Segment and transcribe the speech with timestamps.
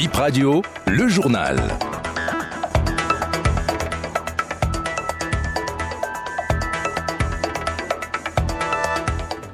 [0.00, 1.60] Bip Radio, le journal.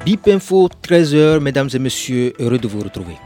[0.05, 3.17] Bip Info, 13h, mesdames et messieurs, heureux de vous retrouver.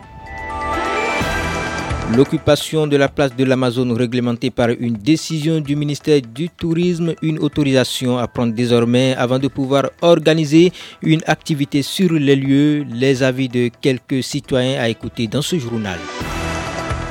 [2.16, 7.38] L'occupation de la place de l'Amazon réglementée par une décision du ministère du Tourisme, une
[7.40, 13.50] autorisation à prendre désormais avant de pouvoir organiser une activité sur les lieux, les avis
[13.50, 15.98] de quelques citoyens à écouter dans ce journal.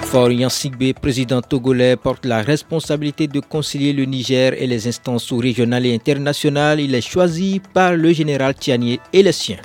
[0.09, 5.85] Florian Sigbe, président togolais, porte la responsabilité de concilier le Niger et les instances régionales
[5.85, 6.80] et internationales.
[6.80, 9.59] Il est choisi par le général Tianier et les siens.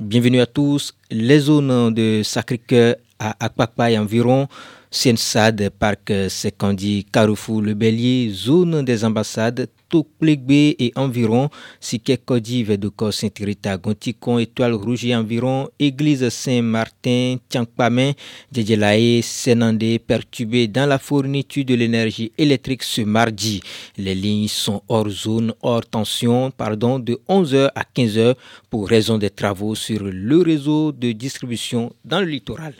[0.00, 0.94] Bienvenue à tous.
[1.10, 4.48] Les zones de Sacré-Cœur à Akpakpa environ
[4.90, 11.48] Sensad, Parc Sekandi, Carrefour, Le Bélier, zone des ambassades, Toklegbe et environ,
[11.80, 18.14] Sikekodi, Vedoko, Saint-Rita, Gontikon, Étoile Rouge et environ, Église Saint-Martin, Tiankpamen,
[18.52, 23.60] Djedjelae, Senandé, perturbé dans la fourniture de l'énergie électrique ce mardi.
[23.96, 28.34] Les lignes sont hors zone, hors tension, pardon, de 11h à 15h
[28.70, 32.74] pour raison des travaux sur le réseau de distribution dans le littoral.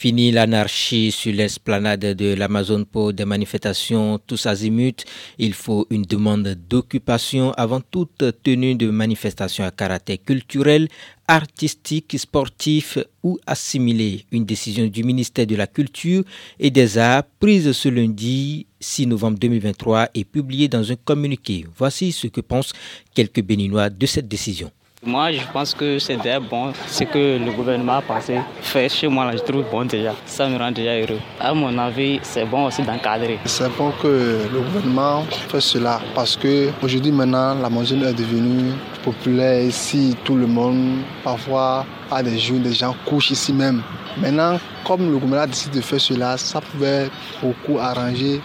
[0.00, 5.04] Fini l'anarchie sur l'esplanade de l'Amazon pour des manifestations tous azimuts.
[5.36, 10.88] Il faut une demande d'occupation avant toute tenue de manifestation à caractère culturel,
[11.28, 14.24] artistique, sportif ou assimilé.
[14.32, 16.24] Une décision du ministère de la Culture
[16.58, 21.66] et des Arts prise ce lundi 6 novembre 2023 et publiée dans un communiqué.
[21.76, 22.72] Voici ce que pensent
[23.12, 24.72] quelques Béninois de cette décision.
[25.02, 26.74] Moi, je pense que c'est déjà bon.
[26.86, 30.14] Ce que le gouvernement a pensé faire chez moi, je trouve bon déjà.
[30.26, 31.18] Ça me rend déjà heureux.
[31.40, 33.38] À mon avis, c'est bon aussi d'encadrer.
[33.46, 38.72] C'est bon que le gouvernement fasse cela parce que aujourd'hui, maintenant, la montagne est devenue
[39.02, 40.14] populaire ici.
[40.22, 43.82] Tout le monde, parfois, a des jours, des gens couchent ici même.
[44.18, 47.08] Maintenant, comme le gouvernement a décidé de faire cela, ça pouvait
[47.42, 48.42] beaucoup arranger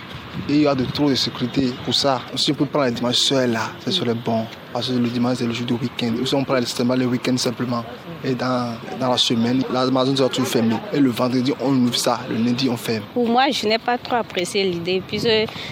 [0.50, 2.22] et il y a de trop de sécurité pour ça.
[2.36, 4.46] Si on peut prendre les dimanches seuls là, sur le bon.
[4.74, 6.14] Parce que le dimanche c'est le jour du week-end.
[6.26, 7.84] Si on prend le le week-end simplement.
[8.24, 10.76] Et dans, dans la semaine, la maison sera toujours fermée.
[10.92, 12.20] Et le vendredi, on ouvre ça.
[12.28, 13.04] Le lundi, on ferme.
[13.14, 15.02] Pour moi, je n'ai pas trop apprécié l'idée.
[15.08, 15.30] Puisque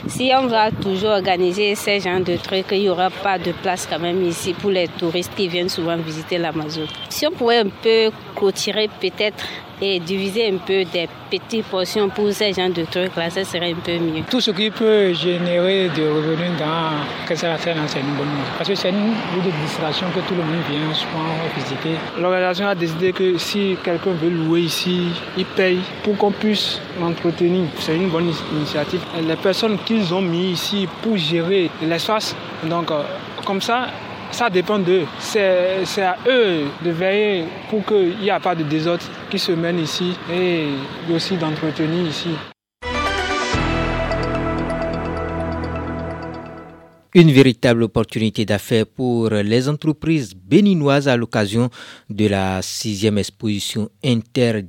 [0.07, 3.87] si on va toujours organiser ces genres de trucs, il n'y aura pas de place
[3.89, 6.85] quand même ici pour les touristes qui viennent souvent visiter l'Amazon.
[7.09, 9.43] Si on pouvait un peu clôturer peut-être
[9.81, 13.71] et diviser un peu des petites portions pour ces genres de trucs là, ça serait
[13.71, 14.23] un peu mieux.
[14.29, 18.53] Tout ce qui peut générer des revenus dans ça c'est une bonne chose.
[18.57, 21.97] Parce que c'est une lieu de distraction que tout le monde vient souvent visiter.
[22.19, 25.07] L'organisation a décidé que si quelqu'un veut louer ici,
[25.37, 27.67] il paye pour qu'on puisse l'entretenir.
[27.79, 29.01] C'est une bonne initiative.
[29.27, 32.91] Les personnes qu'ils ont mis ici pour gérer l'espace, donc
[33.45, 33.87] comme ça,
[34.33, 35.05] ça dépend d'eux.
[35.19, 39.79] C'est à eux de veiller pour qu'il n'y ait pas de désordre qui se mène
[39.79, 40.69] ici et
[41.13, 42.29] aussi d'entretenir ici.
[47.15, 51.69] Une véritable opportunité d'affaires pour les entreprises béninoises à l'occasion
[52.09, 54.63] de la sixième exposition inter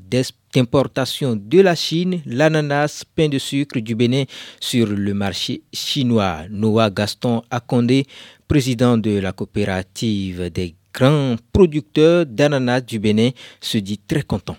[0.55, 4.25] d'importation de la Chine, l'ananas, pain de sucre du Bénin
[4.61, 6.47] sur le marché chinois.
[6.49, 8.05] Noah Gaston Akondé,
[8.49, 14.57] président de la coopérative des grands producteurs d'ananas du Bénin, se dit très content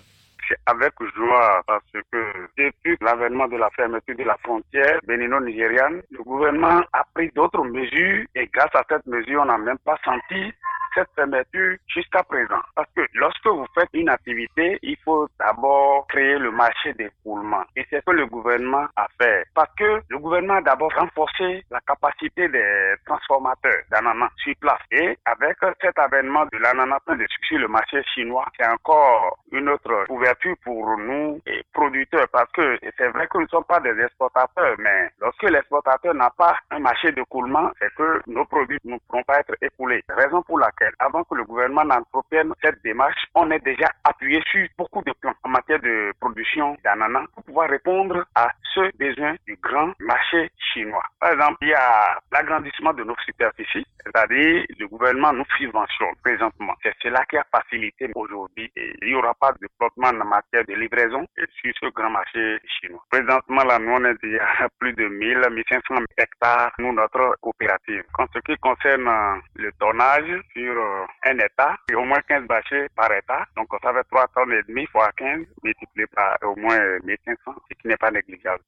[0.66, 1.82] avec joie parce
[2.12, 2.18] que
[2.56, 8.24] depuis l'avènement de la fermeture de la frontière bénino-nigériane, le gouvernement a pris d'autres mesures
[8.34, 10.52] et grâce à cette mesure, on n'a même pas senti
[10.96, 12.62] cette fermeture jusqu'à présent.
[12.74, 17.62] Parce que lorsque vous faites une activité, il faut d'abord créer le marché d'écoulement.
[17.76, 19.44] Et c'est ce que le gouvernement a fait.
[19.54, 24.80] Parce que le gouvernement a d'abord renforcé la capacité des transformateurs d'ananas sur place.
[24.90, 27.00] Et avec cet avènement de l'ananas
[27.42, 31.40] sur le marché chinois, c'est encore une autre ouverture pour nous,
[31.72, 32.28] producteurs.
[32.32, 36.30] Parce que c'est vrai que nous ne sommes pas des exportateurs, mais lorsque l'exportateur n'a
[36.30, 40.02] pas un marché d'écoulement, c'est que nos produits ne pourront pas être écoulés.
[40.08, 44.66] Raison pour laquelle avant que le gouvernement n'entreprenne cette démarche, on est déjà appuyé sur
[44.78, 49.56] beaucoup de plans en matière de production d'ananas pour pouvoir répondre à ce besoin du
[49.56, 51.04] grand marché chinois.
[51.20, 56.74] Par exemple, il y a l'agrandissement de nos superficies, c'est-à-dire le gouvernement nous subventionne présentement.
[56.82, 60.64] C'est cela qui a facilité aujourd'hui et il n'y aura pas de flottement en matière
[60.66, 63.02] de livraison sur ce grand marché chinois.
[63.10, 68.04] Présentement, là, nous, on est déjà à plus de 1000, 1500 hectares, nous, notre coopérative.
[68.18, 70.75] En ce qui concerne le tonnage sur
[71.24, 73.44] un État, et au moins 15 bâchés par État.
[73.56, 77.38] Donc ça fait 3 tonnes et demi fois 15 multiplié par au moins 1500,
[77.68, 78.62] ce qui n'est pas négligeable.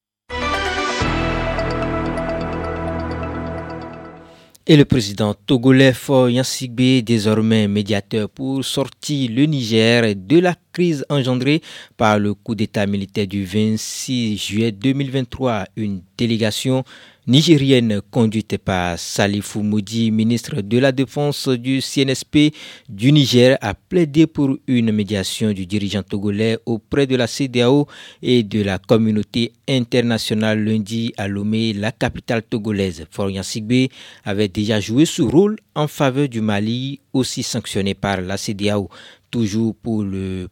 [4.70, 11.62] Et le président togolais Yansigbe, désormais médiateur pour sortir le Niger de la crise engendrée
[11.96, 16.84] par le coup d'État militaire du 26 juillet 2023, une délégation
[17.28, 22.54] nigérienne conduite par Salifou Moudi, ministre de la Défense du CNSP
[22.88, 27.86] du Niger, a plaidé pour une médiation du dirigeant togolais auprès de la CDAO
[28.22, 33.04] et de la communauté internationale lundi à Lomé, la capitale togolaise.
[33.10, 33.90] Florian Sigbe
[34.24, 38.88] avait déjà joué ce rôle en faveur du Mali, aussi sanctionné par la CDAO.
[39.30, 40.02] Toujours pour,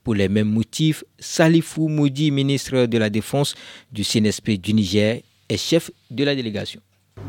[0.05, 3.55] pour les mêmes motifs, Salifou Moudi, ministre de la Défense
[3.91, 6.81] du CNSP du Niger, est chef de la délégation.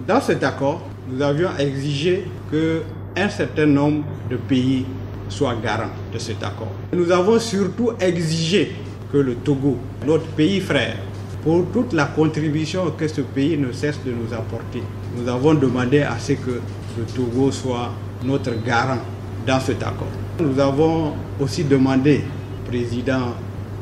[0.08, 2.81] Dans cet accord, nous avions exigé que
[3.16, 4.86] un certain nombre de pays
[5.30, 6.72] soient garants de cet accord.
[6.94, 8.72] Nous avons surtout exigé
[9.12, 10.98] que le Togo, notre pays frère,
[11.44, 14.84] pour toute la contribution que ce pays ne cesse de nous apporter,
[15.16, 16.62] nous avons demandé à ce que
[16.98, 17.92] le Togo soit
[18.24, 19.00] notre garant
[19.46, 20.08] dans cet accord.
[20.40, 22.22] Nous avons aussi demandé
[22.66, 23.34] au président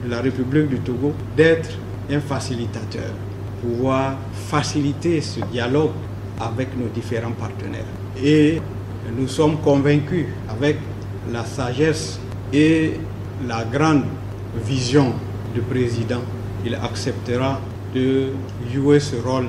[0.06, 1.70] de la République du Togo d'être
[2.12, 3.12] un facilitateur
[3.66, 4.16] pouvoir
[4.50, 5.92] faciliter ce dialogue
[6.40, 7.86] avec nos différents partenaires.
[8.22, 8.62] Et
[9.18, 10.78] nous sommes convaincus avec
[11.32, 12.20] la sagesse
[12.54, 12.94] et
[13.48, 14.04] la grande
[14.66, 15.14] vision
[15.54, 16.22] du président,
[16.66, 17.60] il acceptera
[17.94, 18.28] de
[18.72, 19.48] jouer ce rôle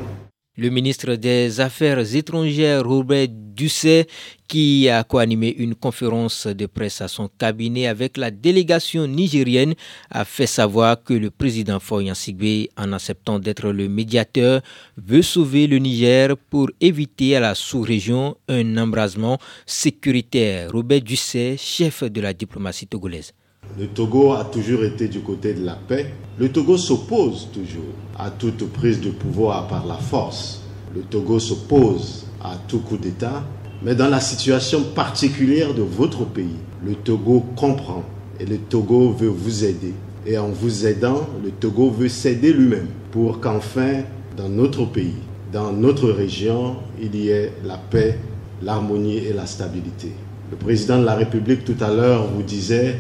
[0.57, 4.07] le ministre des Affaires étrangères, Robert Dusset,
[4.49, 9.75] qui a co-animé une conférence de presse à son cabinet avec la délégation nigérienne,
[10.11, 14.63] a fait savoir que le président Foyan Sigbe, en acceptant d'être le médiateur,
[14.97, 20.71] veut sauver le Niger pour éviter à la sous-région un embrasement sécuritaire.
[20.73, 23.33] Robert Dusset, chef de la diplomatie togolaise.
[23.79, 26.13] Le Togo a toujours été du côté de la paix.
[26.39, 30.63] Le Togo s'oppose toujours à toute prise de pouvoir par la force.
[30.95, 33.45] Le Togo s'oppose à tout coup d'État.
[33.83, 38.05] Mais dans la situation particulière de votre pays, le Togo comprend
[38.41, 39.93] et le Togo veut vous aider.
[40.27, 44.03] Et en vous aidant, le Togo veut s'aider lui-même pour qu'enfin,
[44.37, 45.15] dans notre pays,
[45.53, 48.19] dans notre région, il y ait la paix,
[48.63, 50.13] l'harmonie et la stabilité.
[50.51, 52.97] Le président de la République tout à l'heure vous disait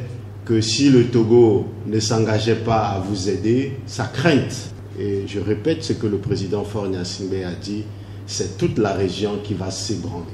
[0.46, 5.82] que si le Togo ne s'engageait pas à vous aider, sa crainte, et je répète
[5.82, 7.82] ce que le président Fornia Simbe a dit,
[8.26, 10.24] c'est toute la région qui va s'ébranler.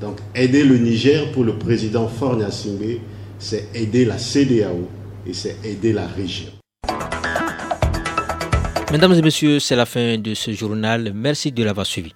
[0.00, 2.98] Donc aider le Niger pour le président Fornia Simbe,
[3.38, 4.88] c'est aider la CDAO
[5.26, 6.50] et c'est aider la région.
[8.92, 11.12] Mesdames et messieurs, c'est la fin de ce journal.
[11.14, 12.12] Merci de l'avoir suivi.